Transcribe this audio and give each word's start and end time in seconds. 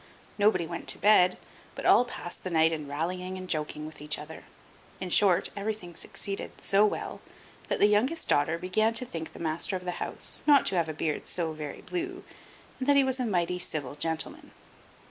Nobody 0.39 0.65
went 0.65 0.87
to 0.87 0.97
bed, 0.97 1.37
but 1.75 1.85
all 1.85 2.05
passed 2.05 2.43
the 2.43 2.49
night 2.49 2.71
in 2.71 2.87
rallying 2.87 3.37
and 3.37 3.47
joking 3.47 3.85
with 3.85 4.01
each 4.01 4.17
other. 4.17 4.45
In 4.99 5.11
short, 5.11 5.51
everything 5.55 5.93
succeeded 5.95 6.59
so 6.59 6.87
well 6.87 7.21
that 7.67 7.77
the 7.79 7.85
youngest 7.85 8.27
daughter 8.27 8.57
began 8.57 8.95
to 8.95 9.05
think 9.05 9.31
the 9.33 9.37
master 9.39 9.75
of 9.75 9.85
the 9.85 10.01
house 10.01 10.41
not 10.47 10.65
to 10.65 10.75
have 10.75 10.89
a 10.89 10.93
beard 10.95 11.27
so 11.27 11.51
very 11.53 11.81
blue, 11.81 12.23
and 12.79 12.87
that 12.87 12.95
he 12.95 13.03
was 13.03 13.19
a 13.19 13.27
mighty 13.27 13.59
civil 13.59 13.93
gentleman. 13.93 14.49